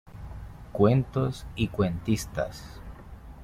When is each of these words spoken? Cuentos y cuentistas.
Cuentos 0.71 1.45
y 1.55 1.67
cuentistas. 1.67 2.81